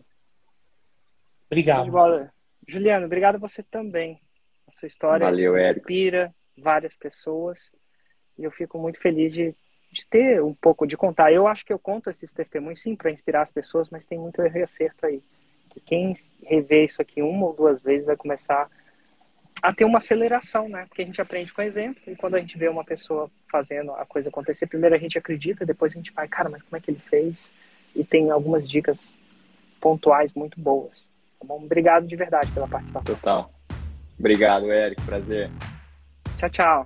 [1.51, 2.32] Obrigado.
[2.67, 4.21] Juliano, obrigado a você também.
[4.69, 7.73] A sua história Valeu, inspira várias pessoas.
[8.39, 9.55] E eu fico muito feliz de,
[9.93, 11.33] de ter um pouco de contar.
[11.33, 14.41] Eu acho que eu conto esses testemunhos sim para inspirar as pessoas, mas tem muito
[14.41, 15.23] erro e acerto aí.
[15.71, 18.71] Que quem rever isso aqui uma ou duas vezes vai começar
[19.63, 20.87] a ter uma aceleração, né?
[20.87, 24.05] Porque a gente aprende com exemplo e quando a gente vê uma pessoa fazendo a
[24.05, 26.91] coisa acontecer, primeiro a gente acredita, depois a gente vai, cara, mas como é que
[26.91, 27.51] ele fez?
[27.95, 29.17] E tem algumas dicas
[29.81, 31.07] pontuais muito boas.
[31.43, 31.65] Tá bom?
[31.65, 33.15] Obrigado de verdade pela participação.
[33.17, 33.53] Total.
[34.17, 35.03] Obrigado, Eric.
[35.03, 35.51] Prazer.
[36.39, 36.85] Tchau, tchau.